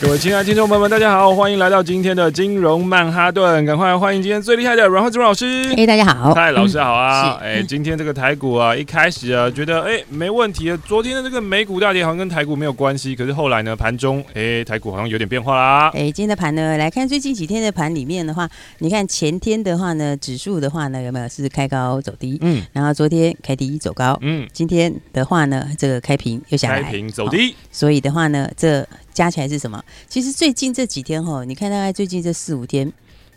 [0.00, 3.64] 各位亲爱的听众朋友们，大家好，欢迎来到今天的金融曼哈顿。
[3.64, 5.74] 赶快欢迎今天最厉害的阮慧珠老师。
[5.76, 7.36] 哎，大家好，嗨，老师好啊。
[7.42, 10.78] 哎、嗯，今天这个台股啊，一开始啊，觉得哎没问题啊。
[10.86, 15.90] 昨天的这个美股大跌好像跟台股没有关系，可是后来呢，盘中哎台股好像有点变化啦。
[15.92, 22.38] 哎，今天的盘呢，来看最近几天的盘里面的话，你看前天的话呢，指数的话呢，有没有是开高走低？
[22.42, 28.86] 嗯，然后昨天开低走高，嗯，今天的话呢，这个开平又下来，开平走低，所以的话呢，这。
[29.18, 29.84] 加起来是什么？
[30.08, 32.92] 其实最近这几天哈，你看大概最近这四五天，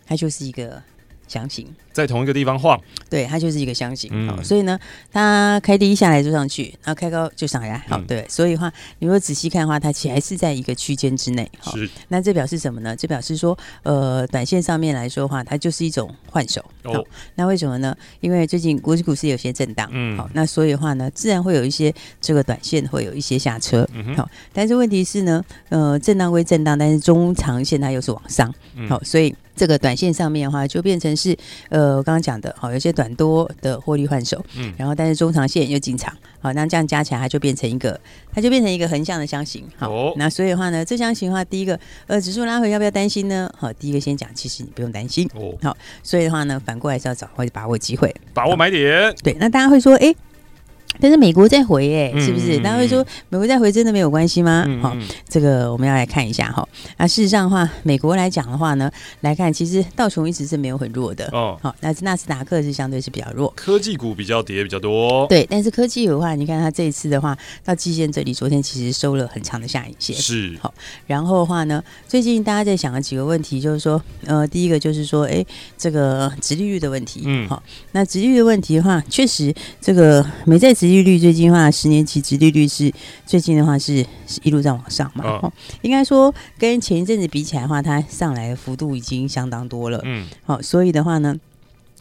[0.06, 0.80] 它就是一个
[1.28, 1.76] 详情。
[1.92, 4.80] 在同一个地方晃，对，它就是一个箱型，好、嗯，所以呢，
[5.12, 11.74] 它开低下来就上去，然后开高就上来，好，嗯、对，所以的话，你如果仔细看的话，它其实还是在一个区间之内，好，
[12.08, 12.96] 那这表示什么呢？
[12.96, 17.96] 这表示说，呃，短线上面来说的话，它就是一种换手，哦，那为什么呢？
[18.22, 28.48] 因为最近国际股市有些震荡，嗯，好，那所以的话呢，自然会有一些这个短线会有一些下车，嗯，好，但是问题是呢，呃，震荡归震荡，但是中长线它又是往上，
[28.88, 31.38] 好、嗯，所以这个短线上面的话，就变成是，
[31.70, 31.81] 呃。
[31.82, 38.00] 呃，我刚刚讲的，好，有些短多的获利换手，嗯，然后但是中长线又进场，好，那这样加起来，它就变成一个，
[38.32, 43.52] 它就变成一个横向的箱型，好，哦、那所以的话呢，这箱型的话，第一个，呃，指数拉回要不要担心呢？
[43.58, 50.14] 好，第一个先讲，其实你不用担心，哦，好，所以的话呢，反过来是要找或者把握机会，把握买点，对，那大家会说，哎。
[51.02, 52.58] 但是美国在回哎、欸，是不是？
[52.60, 54.66] 大家会说美国再回真的没有关系吗？
[54.82, 56.68] 好、嗯，这个我们要来看一下哈。
[56.98, 58.90] 那事实上的话，美国来讲的话呢，
[59.22, 61.58] 来看其实道琼一直是没有很弱的哦。
[61.62, 65.26] 好，那纳斯达克是相对是比较弱，科技股比较跌比较多。
[65.28, 67.36] 对，但是科技股的话，你看它这一次的话，
[67.66, 70.16] 到季线这里，昨天其实收了很长的下影线。
[70.16, 70.74] 是好，
[71.08, 75.44] 然后的话呢，最近大家在想的几个问题，就是说，呃，第一个就是说，哎，
[75.78, 77.24] 这个殖利率的问题。
[77.26, 77.62] 嗯，好，
[77.94, 82.94] 那殖利率的问题的话，确实这个美债殖利率最近的话，十年期殖利率是
[83.26, 85.26] 最近的话是是一路在往上嘛？
[85.26, 90.00] 哦，应该说跟前一阵子比起来的话，它上来的幅度已经相当多了。
[90.04, 91.36] 嗯，好，所以的话呢，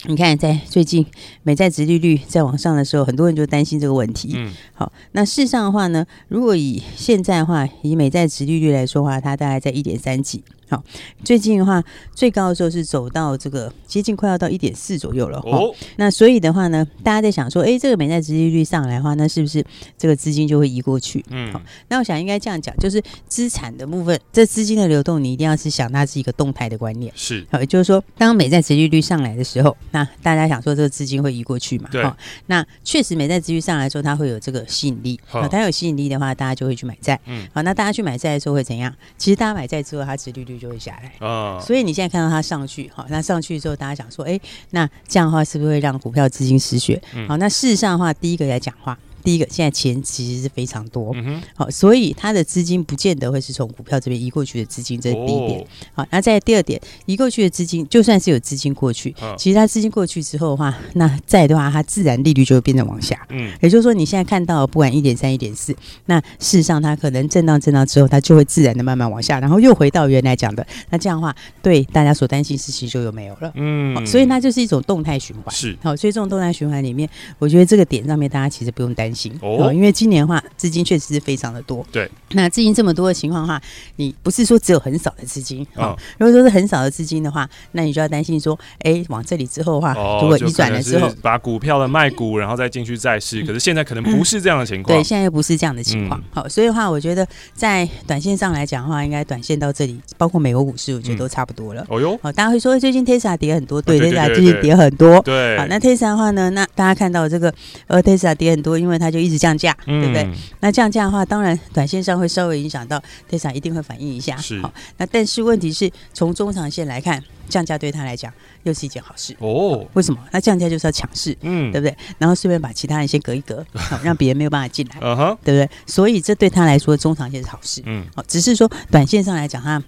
[0.05, 1.05] 你看在最近
[1.43, 4.33] 美债殖利率在往上的时候，很多人就担心这个问题。
[4.35, 10.43] 嗯，好，那事实上的话呢，如果以现在的话，以美债殖利率来说的话，它大概在一点三几。
[10.71, 10.81] 好，
[11.21, 11.83] 最近的话，
[12.15, 15.37] 最高的时候是走到这个接近快要到一点四左右了。
[15.39, 19.61] 哦，那所以的话呢，大家在想说，哎，这个美债殖利率上来的话，那是不是
[19.97, 21.25] 这个资金就会移过去？
[21.29, 27.11] 嗯，好，那我想应该这样讲，就是资产的部分，这资金的流动，你一定要是想它是一个动态的观念。
[27.17, 31.89] 是，好，也就是说，当美债殖利率上来的时候，那大家想说这个资金会移过去嘛？
[31.91, 32.01] 对。
[32.45, 35.19] 那确实美债殖利率上来之后，它会有这个吸引力。
[35.27, 37.19] 好，它有吸引力的话，大家就会去买债。
[37.25, 38.93] 嗯，好，那大家去买债的时候会怎样？
[39.17, 44.39] 其实大家买债之后，它殖利率就会下来啊，所以你现在看到它上去，好，那上去之后，大家想说，哎，
[44.69, 47.01] 那这样的话是不是会让股票资金失血？
[47.27, 48.97] 好，那事实上的话，第一个来讲话。
[49.21, 55.61] 第一个，现在钱其实是非常多，嗯、好，所以它的资金不见得会是从股票这边移过去的资金，这是第一点。
[55.61, 55.65] 哦、
[55.95, 63.25] 好，那在第二点，移过去的资金，就算是有资金过去，哦、其实它资金过去之后的话，那再的话，它自然利率就会变成往下。
[63.29, 70.65] 嗯，也就是说，你现在看到不管一点三、一点四，那事实上它可能震荡、震荡之后，它就会自然的慢慢往下，然后又回到原来讲的。
[70.89, 73.51] 那这样的话，对大家所担心事情就又没有了。
[73.55, 75.53] 嗯，所以它就是一种动态循环。
[75.53, 77.07] 是，好，所以这种动态循环里面，
[77.39, 79.10] 我觉得这个点上面大家其实不用担心。
[79.13, 81.85] 行哦，因为今年的话，资金确实是非常的多。
[81.91, 83.61] 对，那资金这么多的情况的话，
[83.95, 85.87] 你不是说只有很少的资金啊？
[85.87, 93.41] 哦、如果说是很少的资金的话，那你就要担心说，哎、欸，往这里之后的话，哦、如果移转了之后，把股票的卖股，然后再进去债市。
[93.43, 94.97] 嗯、可是现在可能不是这样的情况。
[94.97, 96.19] 对，现在又不是这样的情况。
[96.19, 101.85] 嗯、好，所以的话，我觉得在短线上来讲的话，应该短线到这里，包括美国股市，我觉得都差不多了。
[101.89, 105.21] 哦哟，好，大家会说最近 Tesla 跌很多，对，Tesla 最近跌很多。
[105.21, 107.53] 对，好，那 Tesla 的话呢，那大家看到这个
[107.87, 109.75] 呃 Tesla 跌很多，因为它就一直降价。
[109.87, 110.29] 嗯对不对？
[110.59, 114.37] 那降价的话，当然短线上会稍微影响到 Tesla，一定会反应一下。
[114.37, 118.31] 是好，那但是问题是从中长线来看，降价对他来讲
[118.63, 119.85] 又是一件好事哦。
[119.93, 120.19] 为什么？
[120.31, 121.95] 那降价就是要抢势，嗯，对不对？
[122.19, 124.99] 然后顺便把其他人先隔一隔， 好，让别人没有办法进来，
[125.43, 125.69] 对不对？
[125.85, 129.81] 所以这对他来说中长线是好事，嗯，好，只是说短线上来讲，他。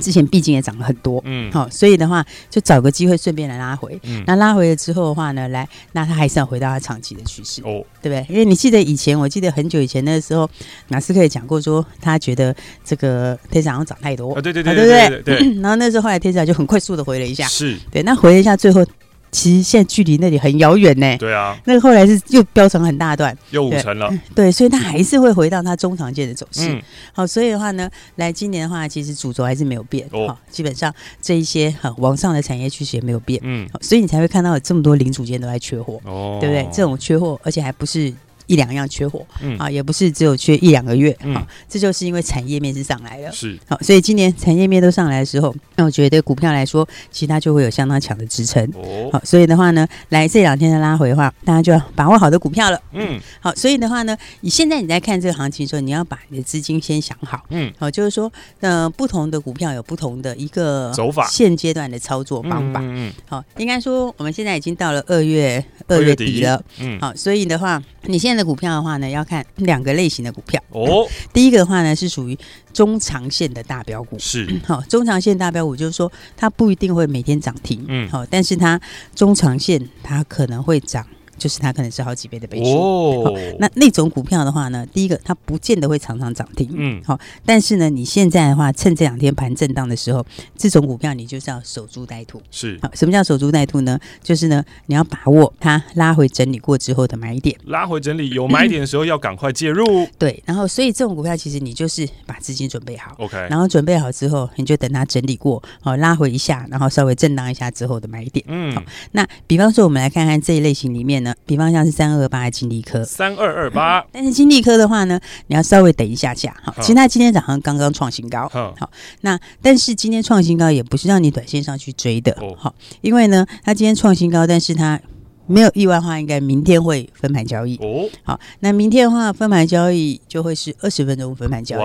[0.00, 8.26] 之前毕竟也涨了很多，嗯，好，所以的话就找个机会顺便来拉回，嗯，那拉回了之后的话呢，来，那它还是要回到它长期的趋势，哦，对不对？
[8.28, 10.48] 因为你记得以前，我记得很久以前那个时候，
[10.88, 12.54] 马斯克也讲过说，他觉得
[12.84, 15.22] 这个 Tesla 好像涨太多，啊，对对对，对对？
[15.22, 17.76] 对对， 然后那时候后来 Tesla 就很快速的回了一下，是。
[17.90, 18.84] 对，那回了一下最后。
[19.34, 21.16] 其实现在距离那里很遥远呢。
[21.18, 24.08] 对啊，那个后来是又飙成很大段，又五成了。
[24.32, 26.72] 对，所以它还是会回到它中长线的走势。
[26.72, 26.80] 嗯、
[27.12, 30.08] 好，所以的话呢，来今年的话，其实主轴还是没有变。
[30.12, 33.40] 哦，好，基本上这一些很往上的产业趋势也没有变。
[33.42, 36.00] 嗯，所以你才会看到有这么多零组件都在缺货。
[36.04, 36.68] 哦，对不对？
[36.72, 38.14] 这种缺货，而且还不是。
[38.46, 39.56] 一两样缺货，嗯。
[39.58, 41.34] 啊，也不是只有缺一两个月，嗯，
[41.68, 43.58] 这就是因为产业面是上来了，是。
[43.68, 58.30] 好，所以今年产业面都上来的时候，那我觉得股票来说，其他就会有相当强的支撑，哦，好，所以的话呢，来这两天的拉回的话，大家就要把握好的股票了，嗯，好，所以的话呢，你现在你在看这个行情的时候，你要把你的资金先想好，嗯，好，就是说，
[58.60, 67.82] 呃，不同的股票有不同的一个走法，现阶段的操作方法，嗯，好，应该说我们现在已经到了二月二月底了，嗯，好，所以的话。
[68.06, 71.06] 你现在的股票的话呢，要看两个类型的股票哦。
[71.32, 72.38] 第一个的话呢，是属于
[72.72, 78.80] 中长线的大标股，是好、嗯、 中长线大标股，就是说它不一定会每天涨停，嗯，好，但是它
[79.14, 81.06] 中长线它可能会涨。
[81.44, 82.70] 就是它可能是好几倍的倍数。
[82.70, 90.24] 哦，那那种股票的话呢，第一个它不见得会常常涨停，嗯，好，但是呢，你现在的话，趁这两天盘震荡的时候，
[90.56, 92.78] 这种股票你就是要守株待兔，是。
[92.80, 94.00] 好，什么叫守株待兔呢？
[94.22, 99.84] 就是呢，你要把握它拉回整理过之后的买点，拉回整理有买点的时候要赶快介入，
[100.18, 108.82] 对，然后所以这种股票其实你就是把资金准备好，OK，然后准备好之后，你就等它整理过，好，拉回一下，然后稍微震荡一下之后的买点，嗯，好，
[109.12, 111.33] 那比方说我们来看看这一类型里面呢。
[111.46, 116.74] 比方像是三二二八的金利科，三二二八， 但是金利科的话呢，你要稍微等一下下哈。
[116.80, 118.90] 其实它今天早上刚刚创新高，好，
[119.20, 125.00] 那但是今天创新高也不是让你短线上去追的，好，因为呢，它今天创新高，但是它。
[125.46, 127.76] 没有意外的话，应该明天会分盘交易。
[127.76, 131.82] 哦，好，那明天的话，分盘交易就会是二十分钟分盘交易。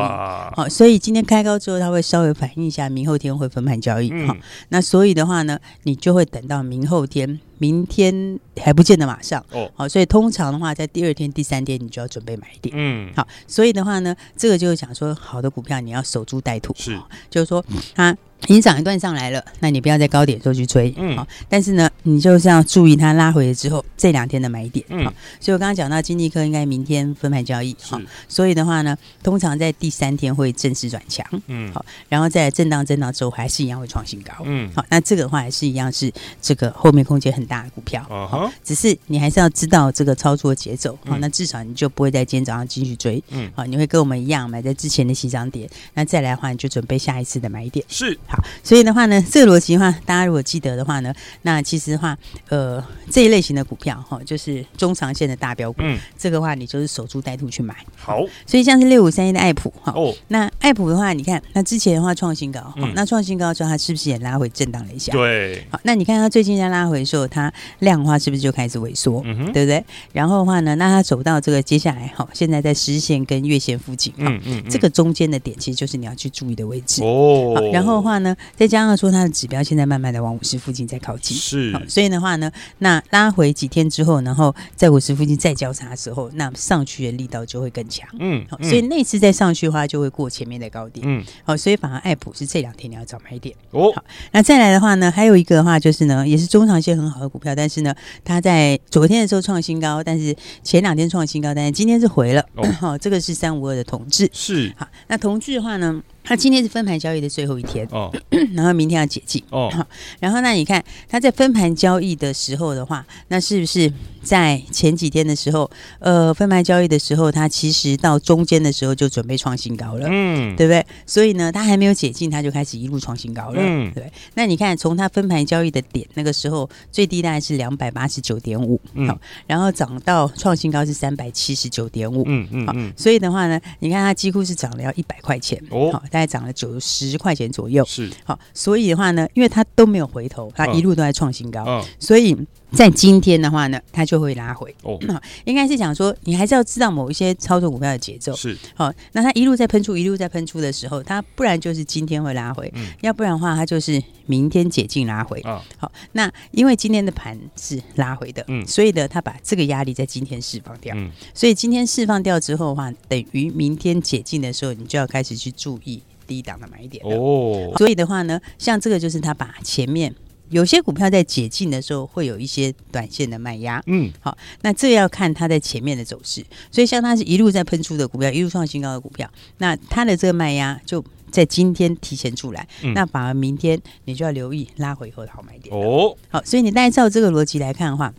[0.55, 4.09] 好，所以今天开高之后，它会稍微反映一下，明后天会分盘交易。
[4.25, 4.33] 好，
[4.69, 9.45] 那所以的话呢，你就会等到明后天，明天还不见得马上。
[9.51, 12.73] 哦，好，所以通常的话，在第二天、第三天，你就要准备买一点。
[12.75, 16.73] 嗯，好，所以的话呢，这个就是讲说，好的股票你要守株待兔。
[16.75, 17.63] 是，就是说
[17.93, 18.17] 它。
[18.47, 21.27] 已经涨一段上来了，那你不要在高点的时候去追，嗯，好。
[21.47, 25.13] 但是呢，你就是要注意它拉回了之后这两天的买点，嗯，好。
[25.39, 27.99] 所以我刚刚讲到金利科应该明天分盘交易，好。
[28.27, 31.85] 所以的话呢，通常在第三天会正式转强，嗯，好。
[32.07, 34.83] 然后在震荡震荡之后，还是一样会创新高，嗯，好。
[34.89, 38.49] 那这个的话还是一样是这个后面空间很大的股票，好。
[38.63, 41.17] 只是你还是要知道这个操作节奏，好。
[41.17, 43.65] 那至少你就不会在今天早上继续追，嗯，好。
[43.65, 48.17] 你会跟我们一样买在之前的起涨点，那再来的话你就准备下一次的买点，是。
[48.29, 51.11] 好，所以的话呢，这个逻辑的话，大家如果记得的话呢，
[51.41, 52.17] 那其实的话，
[52.49, 57.75] 呃，这一类型的股票哈，就是中长线的大标股，嗯，这个的话你就是守株待兔去买。
[57.97, 65.11] 好，所以像是六五三一的爱普哈，哦，那爱普的话，你看那之前的话创新高，嗯，那创新高之后，它是不是也拉回震荡了一下？
[65.11, 69.23] 对，好，那你看它最近在拉回的时候，它量的话是不是就开始萎缩？
[69.53, 69.83] 对不对？
[70.13, 77.59] 然后的话呢，那它走到这个接下来哈，现在在十线跟月线附近，嗯嗯，这个中间的点其实就是你要去注意的位置哦。
[77.73, 78.35] 然后的话呢。
[78.55, 102.45] 再加上说，它的指标现在慢慢的往五十附近在靠近，是，所以的话呢，那拉回几天之后，然后在五十附近再交叉的时候，那上去的力道就会更强，嗯，好，所以那次再上去的话，就会过前面的高点，嗯，好，所以反而爱普是这两天你要找买点，哦，好，那再来的话呢，还有一个的话就是呢，也是中长线很好的股票，但是呢，它在昨天的时候创新高，但是前两天创新高，但是今天是回了，
[102.79, 106.01] 好，这个是三五二的同志，是，好，那同志的话呢？
[106.29, 108.13] 它今天是分盘交易的最后一天哦，
[108.53, 109.67] 然后明天要解禁哦。
[109.73, 109.83] 好，
[110.19, 115.67] 然后那你看它在分盘交易的时候的话，那是不是在前几天的时候，
[115.97, 120.85] 呃，分盘交易的时候，它其实到中间的时候就准备创新高了，嗯，对不对？
[121.07, 124.13] 所以呢，它还没有解禁，它就开始一路创新高了，嗯，对。
[124.35, 136.03] 那你看从它分盘交易的点那个时候最低大概是两百八十九点五，好，然后涨到创新高是三百七十九点五，嗯嗯，好，所以的话呢，你看它几乎是涨了要一百块钱哦，好。
[136.19, 142.35] 大概涨了九十块钱左右，是好，所以的话呢，因为它都没有回头，它一路都在创新高，嗯、所以
[142.73, 144.75] 在今天的话呢，它就会拉回。
[144.83, 144.99] 哦，
[145.45, 148.35] 应该是讲说，你还是要知道某一些操作股票的节奏。
[148.35, 155.39] 是好，那它一路在喷出，一路在喷出的时候，它不然就是今天会拉回，嗯、要不然的话，它就是明天解禁拉回。
[155.41, 166.03] 啊、好，那因为今天的盘是拉回的，嗯，所以呢，它把这个压力在今天释放掉，嗯，所以今天释放掉之后的话，等于明天解禁的时候，你就要开始去注意。
[166.29, 167.73] 低档的买点哦。
[167.77, 170.13] 所以的话呢，像这个就是他把前面
[170.49, 176.45] 有些股票在解禁的时候会有一些短线的卖压，嗯，好，那这要看它在前面的走势。
[176.71, 186.15] 所以像它是一路在喷出的股票，一路创新高的股票，那它的这个卖压就在今天提前出来，嗯、那反而明天你就要留意拉回以后的好买点哦。
[186.29, 188.13] 好，所以你大概照这个逻辑来看的话。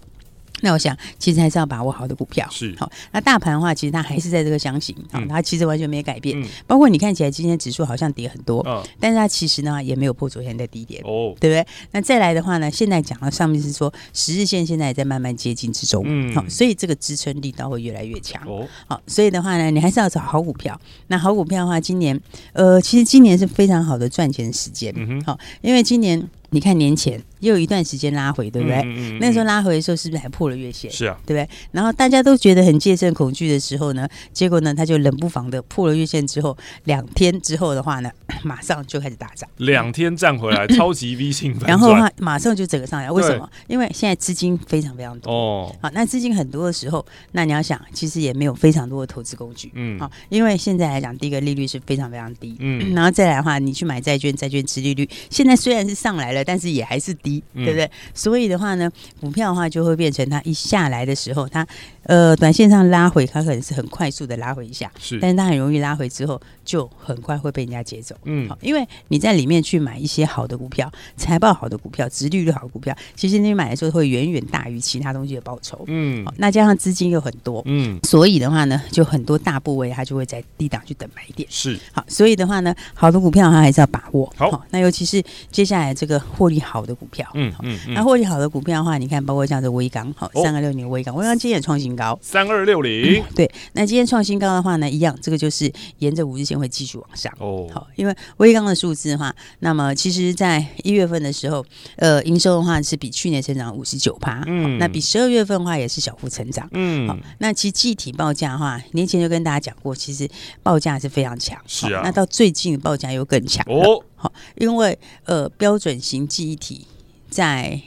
[0.61, 2.47] 那我想，其实还是要把握好的股票。
[2.51, 6.41] 是好，那大盘的话，其实它还是在这个箱型啊，它其实完全没改变。
[6.41, 11.67] 嗯、包括你看起来今天指数好像跌很多，嗯、但是它其实呢也没有破昨天的低点哦，对不对？
[11.93, 18.67] 那再来的话呢，现在讲到上面是说十日线现在也在慢慢接近之中，嗯，好，所以这个支撑力道会越来越强哦。
[18.87, 20.79] 好，所以的话呢，你还是要找好股票。
[21.09, 22.19] 那好股票的话，今年
[22.53, 26.29] 呃，其实今年是非常好的赚钱时间，嗯哼，好，因为今年。
[26.53, 28.77] 你看年前又有一段时间拉回，对不对？
[28.79, 30.91] 嗯嗯嗯、那时候拉回的时候，是不是还破了月线？
[30.91, 31.49] 是啊，对不对？
[31.73, 38.11] 然后大家都觉得很戒慎恐惧的时候呢，结果呢，它就冷不防的破了月线之后，两天之后的话呢，
[38.45, 39.49] 马上就开始大涨。
[39.57, 43.11] 两天站回来， 超级 V 型，然后的话马上就整个上来。
[43.11, 43.49] 为什么？
[43.67, 45.77] 因为现在资金非常非常多哦。
[45.81, 49.71] 好，那资金很多的时候，那你要想，其实也没有非常多的投资工具。
[49.75, 52.57] 嗯，好，因为现在来讲，第一个利率是非常非常低。
[52.59, 56.41] 嗯，然后再来的话，你去买债券，债券持利率现在虽然是上来了。
[56.51, 57.85] 但是也还是低，对不对？
[57.85, 61.67] 嗯、所以的话呢，股票的话就会变成它一下来的时候，它
[62.05, 68.15] 呃短线上拉回，它可能是很快速的拉回一下，是，但是它很容易拉回之后，就很快会被人家接走。
[68.23, 75.83] 嗯，好，因为你在里面去买一些好的股票，财报好的股票，值利率好的股票，其实你买的时候会远远大于其他东西的报酬。
[75.89, 81.49] 嗯，好，那加上资金又很多，嗯，所以的话呢，就很多大部位它就会在低档去等买点。
[81.51, 84.33] 是，好，所以的话呢，好的股票它还是要把握。
[84.37, 101.65] 好，好，那尤其是接下来这个获利好的股票，嗯嗯，那获利好的股票的话，你看，包括像这威刚，好，三二六零威刚，威刚今天也创新高，三二六零，对，那今天创新高的话呢，一样，这个就是沿着五日线会继续往上，哦，好，因为微刚的数字的话，那么其实在一月份的时候，
[101.97, 110.29] 呃，营收的话是比去年成长五十九趴，嗯，那比十二月份的话也是小幅成长，嗯，好，那其实具体报价的话，年前就跟大家讲过，其实
[110.63, 114.05] 报价是非常强，是啊，那到最近报价又更强哦。
[114.15, 116.87] 好，因为呃，标准型记忆体
[117.31, 117.81] 在。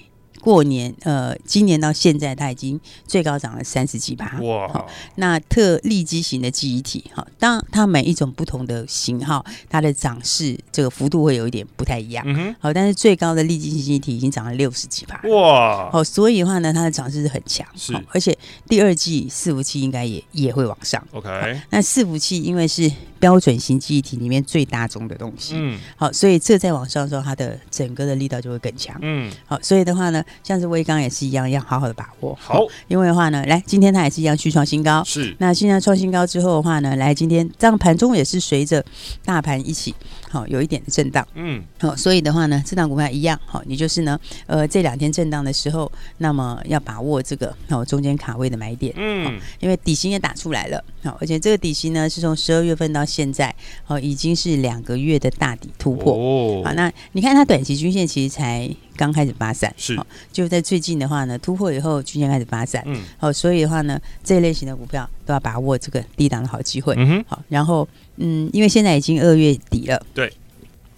[0.44, 4.38] 过年，呃，今年到现在，它已经最高涨了三十几趴。
[4.42, 4.68] 哇！
[4.68, 12.26] 好，那特立基型的记忆体，哈，当它每一种不同的型号，它的涨势这个幅度会有一点不太一样。
[12.28, 12.56] 嗯哼。
[12.60, 15.26] 好，但是最高的立基型记忆体已经涨了六十几趴。
[15.30, 15.90] 哇！
[15.90, 17.66] 好，所以的话呢，它的涨势是很强。
[17.78, 17.94] 是。
[18.10, 21.02] 而且第二季伺服器应该也也会往上。
[21.14, 21.30] OK。
[21.70, 25.54] 那伺服器因为是标准型记忆体里面最大宗的东西。
[25.56, 25.80] 嗯。
[25.96, 29.00] 好，所以这在往上的时候，它的整个的力道就会更强。
[29.02, 29.32] 嗯。
[29.46, 30.22] 好，所以的话呢。
[30.42, 32.38] 像是威刚也是一样，要好好的把握。
[32.40, 35.04] 好，因为的话呢，来今天它也是一样去创新高。
[35.04, 38.84] 是，那现在创新高之后的话呢，来今天这样盘中也是随着
[39.26, 39.94] 大盘一起，
[40.34, 41.26] 好有一点的震荡。
[41.36, 48.92] 嗯，好，所以的话呢，这档股票一样，好，你就是呢，呃，这两天震荡的时候，那么要把握这个，好中间卡位的买点。
[48.98, 56.16] 嗯，因为底薪也打出来了，好，而且这个底薪呢是从十二月份到现在，好已经是两个月的大底突破。
[56.16, 58.68] 哦，好，那你看它短期均线其实才。
[58.96, 60.00] 刚开始发散是，
[60.32, 70.32] 就在最近的话呢，突破以后均线开始发散，嗯，好，所以的话呢，这一类型的股票都要把握这个低档的好机会，嗯哼，好，然后嗯，因为现在已经二月底了，对。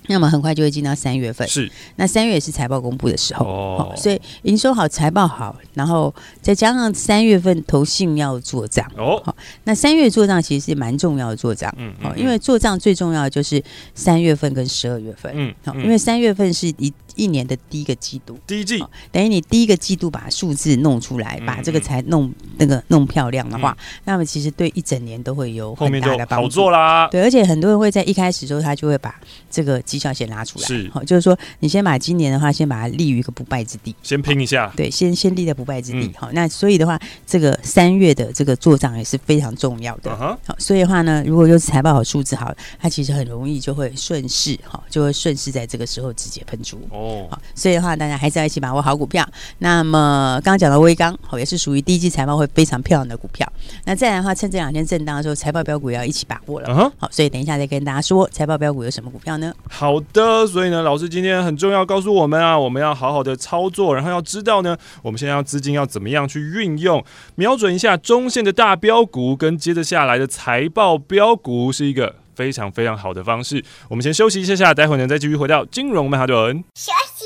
[0.08, 1.68] 那么很快就会进到三月份，是。
[1.96, 13.60] 那三月也是财报公布的时候，哦，所以营收好，财报好，然后再加上三月份投信要做账，哦，好，那三月做账其实是蛮重要的做账，嗯，好，因为做账最重要的就是
[13.96, 29.16] 三月份跟十二月份，嗯，好，因为三月份是一一年的第一个季度，第一季，等于你第一个季度把数字弄出来，把这个财弄那个弄漂亮的话，那么其实对一整年都会有很大的帮助，好做啦，对，而且很多人会在一开始的时候他就会把
[29.50, 29.82] 这个。
[29.86, 30.90] 绩效先拿出来，是。
[30.90, 49.28] 好，就是说你先把今年的话，先把它立于一个不败之地，先拼一下，对，先先立在不败之地，好，那所以的话，这个三月的这个做账也是非常重要的，好，所以的话呢，如果又是财报好、数字好，它其实很容易就会顺势，哈，就会顺势在这个时候直接喷出，哦，好，所以的话，大家还是要一起把握好股票。
[49.60, 53.52] 那么刚刚讲到威刚，好，也是属于第一季财报会非常漂亮的股票。
[53.86, 59.54] 那再来的话，趁这两天震荡的时候，财报标股也要一起把握了，好，所以等一下再跟大家说财报标股有什么股票呢？
[59.70, 67.04] 好的，所以呢，老师今天很重要，告诉我们啊，我们要好好的操作，然后要知道呢，我们现在要资金要怎么样去运用，
[67.36, 73.64] 瞄准一下中线的大标股，跟接着下来的财报标股是一个非常非常好的方式。
[73.90, 76.64] 我们先休息一下下，待会呢再继续回到金融曼哈顿。
[76.76, 77.26] 休息，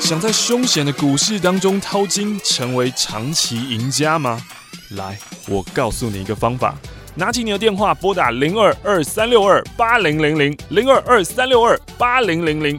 [0.00, 4.40] 想在凶险的股市当中淘金，成为长期赢家吗？
[4.90, 6.74] 来，我告诉你一个方法。
[7.14, 12.78] 拿起你的电话，拨打零二二三六二八零零零零二二三六二八零零零。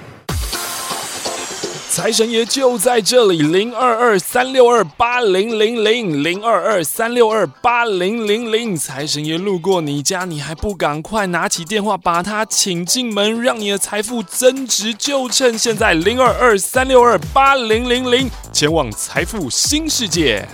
[1.91, 8.77] 财神爷就在这里，零二二三六二八零零零零二二三六二八零零零。
[8.77, 20.47] 财神爷路过你家，你还不赶快拿起电话把他请进门，让你的财富增值，就趁现在，零二二三六二八零零零，前往财富新世界。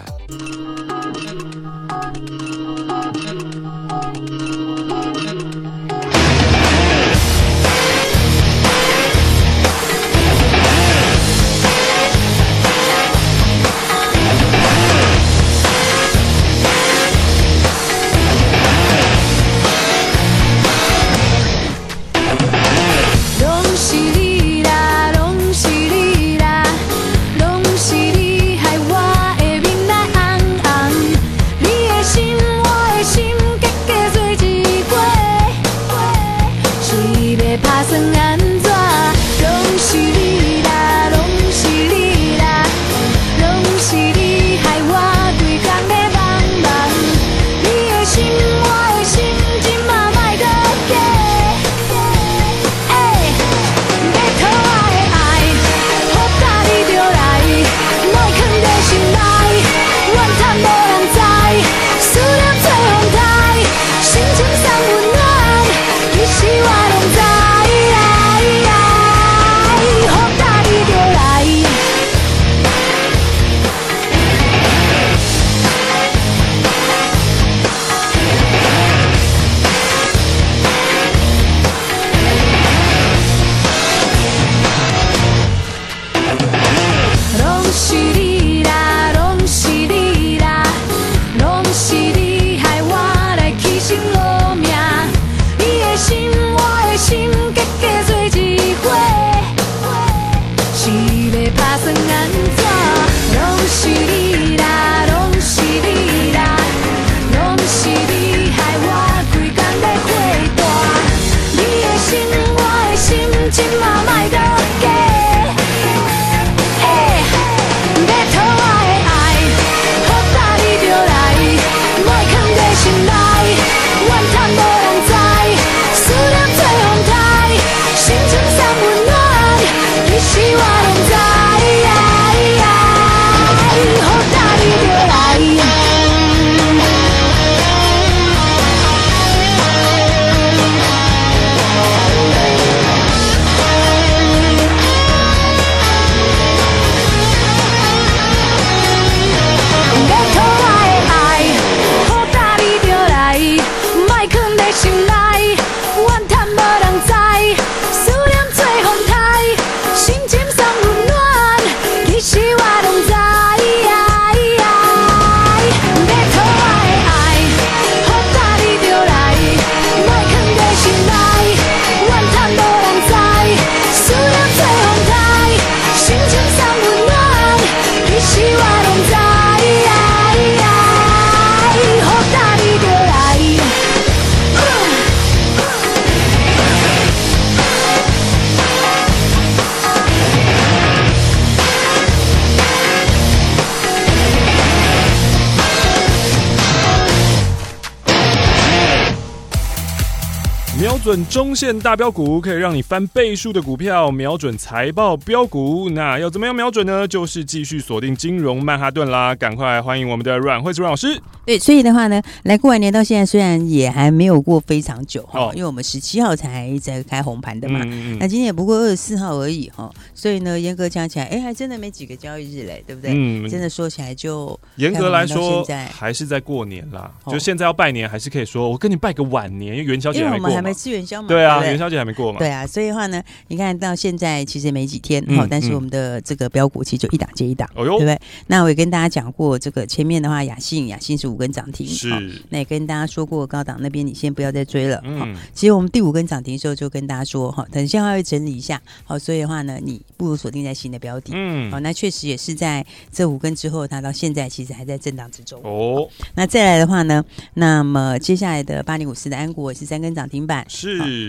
[201.08, 207.08] 准中线大标股，可以让你翻倍数的股票；瞄准财报标股，那要怎么样瞄准呢？
[207.08, 209.34] 就是继续锁定金融曼哈顿啦！
[209.34, 211.18] 赶快欢迎我们的阮慧慈阮老师。
[211.46, 223.14] 对，所以的话呢，来过完年到现在，虽然也还没有过非常久哈，哦、因为我们十七号才在开红盘的嘛，嗯嗯嗯，那今天也不过二十四号而已哈，所以呢，严格讲起来，哎，还真的没几个交易日嘞，对不对？
[223.16, 225.66] 嗯，真的说起来就严格来说，
[225.98, 227.10] 还是在过年啦。
[227.24, 230.58] 哦、就现在要拜年，还是可以说我跟你拜个晚年，因为元宵节还没过。
[230.58, 231.28] 还没吃元宵嘛？
[231.28, 232.40] 对啊，元宵节还没过嘛？
[232.40, 238.20] 对啊，所以的话呢，你看到现在其实没几天哈，嗯、但是我们的这个标股其实就一档接一档，哦、呦对不对？
[238.48, 242.10] 那我也跟大家讲过，这个前面的话，雅信雅信是五根涨停，是。
[242.50, 245.02] 那也跟大家说过，高档那边你先不要再追了。
[245.06, 245.36] 嗯。
[245.54, 251.32] 其实我们第五根涨停的时候就跟大家说哈，等一下会整理一下，好，所以的话呢，你不如锁定在新的标的。
[251.34, 251.72] 嗯。
[251.72, 255.62] 好，那确实也是在这五根之后，它到现在其实还在震荡之中。
[255.64, 256.08] 哦。
[256.36, 260.66] 那再来的话呢，那么接下来的八零五四的安国也是三根涨停板。
[260.70, 260.87] 是，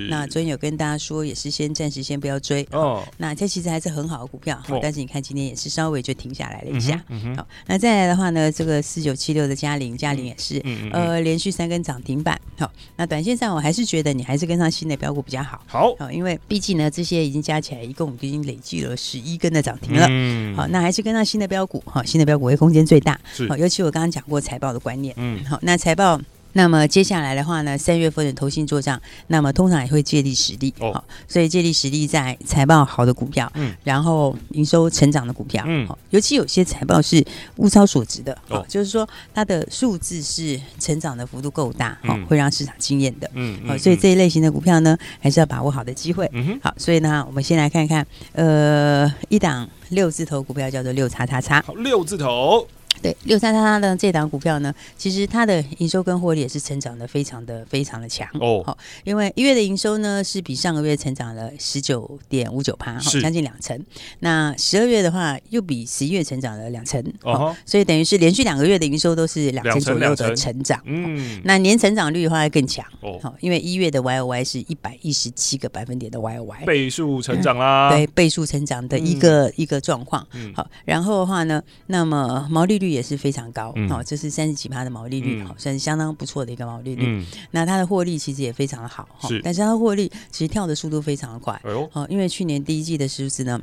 [0.09, 3.03] 那昨天有跟大家说，也是先暂时先不要追哦。
[3.17, 7.03] 那这其实还是很好的股票，但是你看今天也是稍微就停下来了一下。
[7.09, 12.41] 嗯，好，那再来的话呢，这个四九七六的嘉陵，嘉陵也是呃连续三根涨停板。
[12.59, 15.63] 好，那短线上我还是觉得你还是跟上新的标股比较好。
[15.67, 20.07] 好，因为毕竟呢这些已经加起来一共已经累计了十一根的涨停了。
[20.09, 23.19] 嗯，好，那还是跟上新的标股，好，新的标股会空间最大。
[23.33, 25.15] 是，好，尤其我刚刚讲过财报的观念。
[25.17, 26.21] 嗯，好，那财报。
[26.55, 37.25] 那么接下来的话呢，三月份的投信做账，那么通常也会借力使力，哦，所以借力使力在财报好的股票，嗯，然后营收成长的股票，嗯，尤其有些财报是
[37.57, 52.67] 物超所值的，哦，就是说它的数字是成长的幅度够大，哦，会让市场惊艳的，嗯，好，所以这一类型的股票呢，还是要把握好的机会，嗯哼，好，所以呢，我们先来看看，呃，一档六字头股票叫做六叉叉叉，好，六字头。
[53.03, 58.63] 对，六三三三的这档股票呢，其实它的营收跟获利也是成长的非常的非常的强哦。
[58.67, 63.79] 好，因为一月的营收呢是比上个月成长了十九点五九趴，好，将近两成。
[64.19, 70.81] 那十二月的话又比十一月成长了两成，哦，所以等于是连续两个月的营收都是两成左右的成长。
[70.85, 80.27] 嗯，那年成长率的话会更强哦，好，因为一月的 Y O Y 是一百一十七个百分点的 Y O Y，倍数成长啦，对，倍数成长的一个一个状况。
[80.33, 82.88] 嗯，好，然后的话呢，那么毛利率。
[82.91, 87.05] 也是非常高，好、嗯，这是三十几趴的毛利率，好、嗯，算是相当不错的一个毛利率。
[87.07, 93.61] 嗯、那它的获利其实也非常的好，哈，但是它的获利其实跳的速度非常的快，哦、哎，因为去年第一季的数字呢。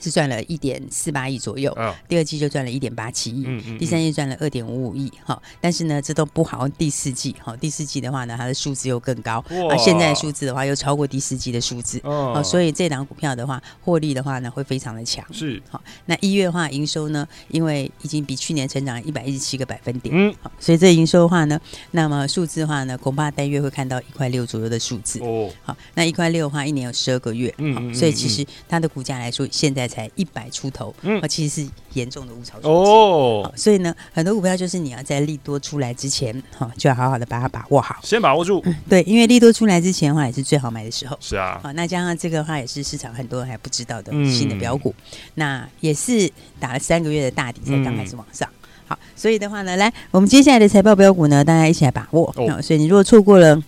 [0.00, 6.68] 是赚了一点四八亿左右，哦、第二季就赚了一点八七亿，嗯嗯、第三季赚了二点五五亿，哈，但是呢，这都不好。
[6.68, 9.74] 第四季，哈，第四季的话呢，它的数字又更高，哇。
[9.74, 21.58] 啊，现在的数字的话又超过第四季的数字，哦，所以这档股票的话，获利的话呢，会非常的强，是，好，那一月的话，营收呢，因为已经比去年成长一百一十七个百分点，嗯，好，所以这营收的话呢，
[21.92, 33.52] 那么数字的话呢，恐怕单月会看到一块六左右的数字，哦，好，那一块六的话，一年有十二个月，嗯，所以其实它的股价来说，现在才一百出头，嗯，其实是严重的物超所值哦。
[33.56, 38.64] 所以呢，很多股票就是你要在利多出来之前，哈，就要好好的把它把握好，先把握住。
[38.88, 41.16] 对，因为利多出来之前的话，也是最好买的时候。
[41.20, 44.94] 是啊，好，那加上这个的话，也是市场很多人还不知道的新的标股，
[45.34, 48.48] 那也是打了三个月的大底才刚开始往上。
[48.86, 52.32] 好，所以的话呢，来，我们接下来的财报标股呢，大家一起来把握。
[52.36, 53.62] 哦，所以你如果错过了。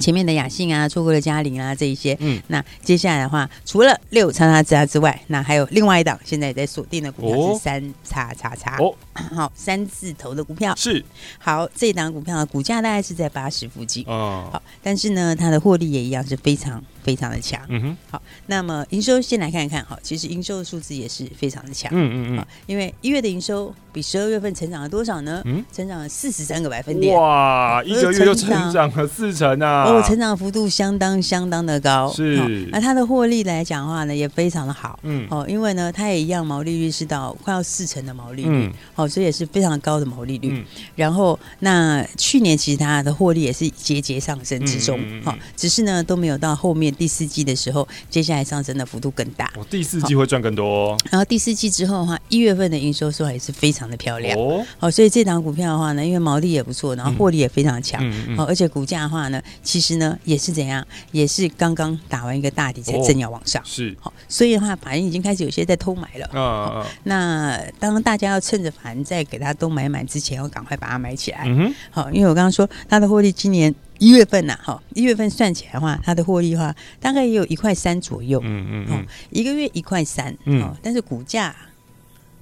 [0.00, 8.92] 前面的雅信啊，错过了嘉玲啊，这一些，嗯，那接下来的话，除了六叉叉叉之外，那还有另外一档，现在也在锁定的股票是三叉叉叉，哦，
[9.36, 10.74] 好，三字头的股票。
[10.74, 11.04] 是。
[11.38, 16.82] 好，这档股票的股价大概是在八十附近，哦，好，但是呢，它的获利也一样是非常。
[17.02, 25.42] 非常的强，嗯哼，好，那么营收先来看一看，哈，其实营收的数字也是非常的强，嗯嗯嗯，因为一月的营收比十二月份成长了多少呢？
[25.44, 46.89] 嗯，成长了四十三个百分点，哇，一个月就成长了四成啊，哦，成长幅度相当相当的高，是，那它的获利来讲的话呢，也非常的好，嗯，哦，因为呢，它也一样毛利率是到快要四成的毛利率，好，所以也是非常高的毛利率，然后那去年其实它的获利也是节节上升之中，好，只是呢都没有到后面。
[46.94, 49.52] 第四季的时候，接下来上升的幅度更大。
[49.56, 50.98] 哦，第四季会赚更多哦。
[51.10, 54.64] 然后第四季之后的话，一月份的营收数也是非常的漂亮哦。
[54.78, 58.00] 好，所以这档股票的话呢，因为毛利也不错，然后获利也非常强。
[58.02, 63.62] 嗯而且股价的话呢，其实呢也是怎样，也是刚刚打完一个大底才正要往上。
[63.64, 63.94] 是。
[64.00, 66.26] 好，所以的话，法人已经开始有些在偷买了。
[66.32, 66.86] 啊啊。
[67.04, 71.44] 那当大家要趁着法人在给他都买满之前，要赶快把它买起来。
[71.46, 71.74] 嗯哼。
[71.90, 73.74] 好，因为我刚刚说它的获利今年。
[74.00, 79.06] 一月份呐，哈，一月份算起来的话，它的获利的话，大概也有一块三左右，嗯嗯，嗯。
[79.30, 81.54] 一个月一块三，嗯，但是股价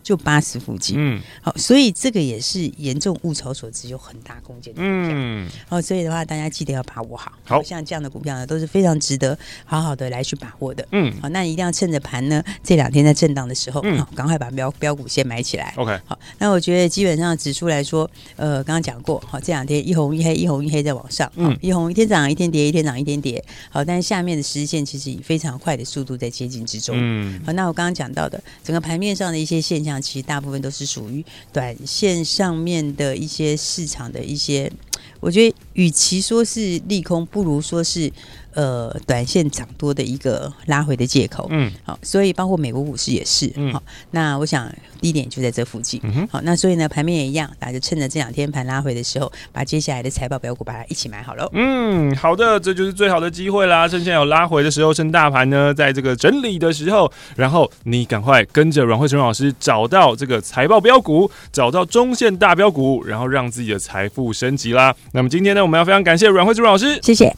[0.08, 0.96] 就八十附近。
[0.98, 5.10] 嗯，好，所以这个也是严重物超所值，有很大空间的股票。
[5.12, 7.30] 嗯，好，所以的话，大家记得要把握好。
[7.44, 10.88] 好，像这样的股票呢，都是非常值得好好的来去把握的。
[10.92, 15.74] 嗯，好，那一定要趁着盘呢这两天在震荡的时候，嗯，赶快把标标股先买起来。
[15.76, 23.44] OK，好，那我觉得基本上指数来说，呃，刚刚讲过，好，这两天一红一黑，一红一黑在往上，嗯，一红一天涨一天跌，一天涨一天跌。
[23.68, 26.96] 好，但是下面的十日线其实以非常快的速度在接近之中。
[26.98, 34.70] 嗯，好，那我刚刚讲到的整个盘面上的一些现象，其实大部分都是属于短线上面的一些市场的一些，
[35.20, 38.12] 我觉得与其说是利空，不如说是。
[38.54, 44.68] 呃，短线涨多的一个拉回的借口，嗯，好，所以包括美国股市也是，嗯，好，那我想
[45.00, 64.96] 低点就在这附近，嗯，好，那所以呢，盘面也一样，大家就趁着这两天盘拉回的时候，把接下来的财报标股把它一起买好了，嗯，好的，这就是最好的机会啦，趁现在有拉回的时候，趁大盘呢在这个整理的时候，然后你赶快跟着阮慧成老师找到这个财报标股，找到中线大标股，然后让自己的财富升级啦。
[65.12, 67.36] 那么今天呢，我们要非常感谢阮慧慈老师，谢谢。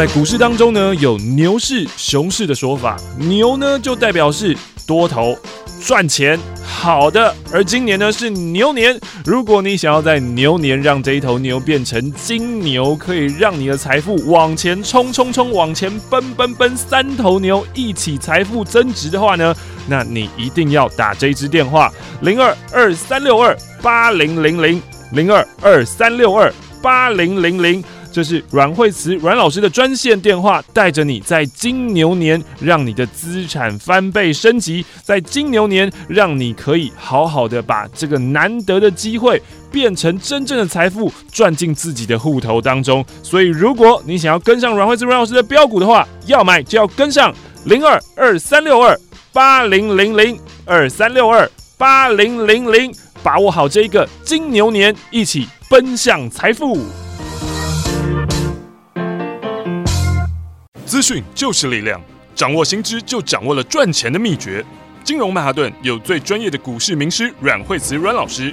[0.00, 2.96] 在股市当中呢，有牛市、熊市的说法。
[3.18, 5.36] 牛呢，就代表是多头
[5.84, 8.98] 赚钱好的，而今年呢是牛年。
[9.26, 19.54] 如果你想要在牛年让这一头牛变成金牛，可以让你的财富往前冲冲冲，往前奔奔奔，三头牛一起财富增值的话呢，
[19.86, 24.82] 那你一定要打这支电话零二二三六二八零零零
[25.12, 43.04] 零二二三六二八零零零，这是阮慧慈阮老师的专线电话，带着你在金牛年让你的资产翻倍升级，在金牛年让你可以好好的把这个难得的机会变成真正的财富赚进自己的户头当中。
[43.22, 47.32] 所以，如果你想要跟上阮慧慈阮老师的标股的话，要买就要跟上
[47.64, 48.98] 零二二三六二
[49.32, 52.92] 八零零零二三六二八零零零。
[53.22, 56.78] 把握好这一个金牛年，一起奔向财富。
[60.90, 62.02] 资讯就是力量，
[62.34, 64.64] 掌握新知就掌握了赚钱的秘诀。
[65.04, 68.52] 金融曼哈顿有最专业的股市名师阮慧慈阮老师，